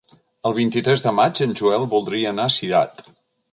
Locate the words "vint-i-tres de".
0.59-1.13